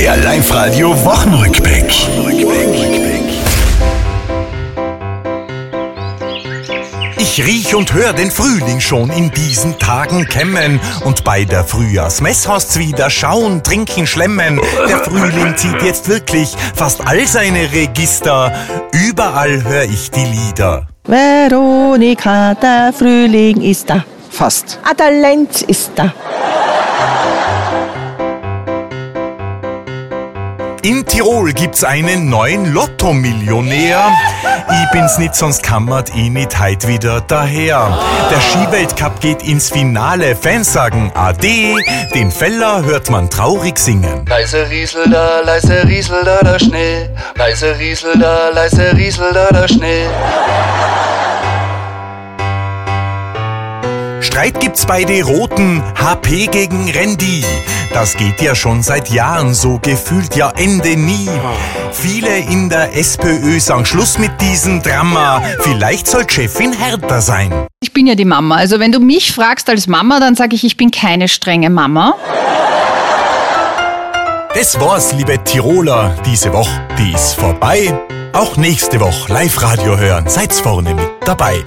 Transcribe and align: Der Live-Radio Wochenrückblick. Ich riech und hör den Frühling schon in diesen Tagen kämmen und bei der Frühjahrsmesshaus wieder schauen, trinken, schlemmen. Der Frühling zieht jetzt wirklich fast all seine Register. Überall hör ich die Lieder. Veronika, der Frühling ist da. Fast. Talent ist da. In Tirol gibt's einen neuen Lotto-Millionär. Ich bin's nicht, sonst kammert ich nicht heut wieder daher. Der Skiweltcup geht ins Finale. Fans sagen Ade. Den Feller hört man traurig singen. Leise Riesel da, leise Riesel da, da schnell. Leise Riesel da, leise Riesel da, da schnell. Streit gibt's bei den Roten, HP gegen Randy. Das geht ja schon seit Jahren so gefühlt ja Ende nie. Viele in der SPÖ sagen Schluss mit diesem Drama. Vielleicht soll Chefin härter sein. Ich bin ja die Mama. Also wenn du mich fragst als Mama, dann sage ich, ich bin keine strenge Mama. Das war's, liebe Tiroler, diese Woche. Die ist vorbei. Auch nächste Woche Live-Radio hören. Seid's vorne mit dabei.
Der 0.00 0.16
Live-Radio 0.16 0.92
Wochenrückblick. 1.04 1.92
Ich 7.18 7.46
riech 7.46 7.74
und 7.74 7.92
hör 7.92 8.14
den 8.14 8.30
Frühling 8.30 8.80
schon 8.80 9.10
in 9.10 9.30
diesen 9.30 9.78
Tagen 9.78 10.24
kämmen 10.24 10.80
und 11.04 11.22
bei 11.22 11.44
der 11.44 11.64
Frühjahrsmesshaus 11.64 12.78
wieder 12.78 13.10
schauen, 13.10 13.62
trinken, 13.62 14.06
schlemmen. 14.06 14.58
Der 14.88 15.00
Frühling 15.00 15.54
zieht 15.58 15.82
jetzt 15.82 16.08
wirklich 16.08 16.56
fast 16.74 17.06
all 17.06 17.26
seine 17.26 17.70
Register. 17.70 18.54
Überall 18.92 19.62
hör 19.64 19.84
ich 19.84 20.10
die 20.10 20.24
Lieder. 20.24 20.86
Veronika, 21.04 22.54
der 22.54 22.94
Frühling 22.98 23.60
ist 23.60 23.90
da. 23.90 24.02
Fast. 24.30 24.78
Talent 24.96 25.60
ist 25.60 25.90
da. 25.94 26.10
In 30.82 31.04
Tirol 31.04 31.52
gibt's 31.52 31.84
einen 31.84 32.30
neuen 32.30 32.72
Lotto-Millionär. 32.72 34.10
Ich 34.70 34.90
bin's 34.92 35.18
nicht, 35.18 35.34
sonst 35.34 35.62
kammert 35.62 36.08
ich 36.14 36.30
nicht 36.30 36.58
heut 36.58 36.86
wieder 36.86 37.20
daher. 37.20 37.98
Der 38.30 38.40
Skiweltcup 38.40 39.20
geht 39.20 39.42
ins 39.42 39.68
Finale. 39.68 40.34
Fans 40.34 40.72
sagen 40.72 41.12
Ade. 41.14 41.76
Den 42.14 42.30
Feller 42.30 42.82
hört 42.82 43.10
man 43.10 43.28
traurig 43.28 43.78
singen. 43.78 44.24
Leise 44.26 44.70
Riesel 44.70 45.04
da, 45.10 45.40
leise 45.40 45.84
Riesel 45.86 46.24
da, 46.24 46.38
da 46.40 46.58
schnell. 46.58 47.10
Leise 47.34 47.78
Riesel 47.78 48.18
da, 48.18 48.48
leise 48.48 48.96
Riesel 48.96 49.34
da, 49.34 49.48
da 49.50 49.68
schnell. 49.68 50.08
Streit 54.30 54.60
gibt's 54.60 54.86
bei 54.86 55.02
den 55.02 55.24
Roten, 55.24 55.82
HP 56.00 56.46
gegen 56.46 56.88
Randy. 56.88 57.44
Das 57.92 58.16
geht 58.16 58.40
ja 58.40 58.54
schon 58.54 58.80
seit 58.80 59.10
Jahren 59.10 59.54
so 59.54 59.80
gefühlt 59.82 60.36
ja 60.36 60.52
Ende 60.56 60.96
nie. 60.96 61.28
Viele 61.90 62.38
in 62.38 62.68
der 62.68 62.96
SPÖ 62.96 63.58
sagen 63.58 63.84
Schluss 63.84 64.18
mit 64.18 64.40
diesem 64.40 64.82
Drama. 64.82 65.42
Vielleicht 65.58 66.06
soll 66.06 66.30
Chefin 66.30 66.72
härter 66.72 67.20
sein. 67.20 67.66
Ich 67.82 67.92
bin 67.92 68.06
ja 68.06 68.14
die 68.14 68.24
Mama. 68.24 68.54
Also 68.54 68.78
wenn 68.78 68.92
du 68.92 69.00
mich 69.00 69.32
fragst 69.32 69.68
als 69.68 69.88
Mama, 69.88 70.20
dann 70.20 70.36
sage 70.36 70.54
ich, 70.54 70.62
ich 70.62 70.76
bin 70.76 70.92
keine 70.92 71.26
strenge 71.26 71.68
Mama. 71.68 72.14
Das 74.54 74.78
war's, 74.78 75.12
liebe 75.12 75.42
Tiroler, 75.42 76.14
diese 76.24 76.52
Woche. 76.52 76.70
Die 76.96 77.10
ist 77.10 77.34
vorbei. 77.34 77.92
Auch 78.32 78.56
nächste 78.56 79.00
Woche 79.00 79.32
Live-Radio 79.32 79.98
hören. 79.98 80.28
Seid's 80.28 80.60
vorne 80.60 80.94
mit 80.94 81.08
dabei. 81.24 81.64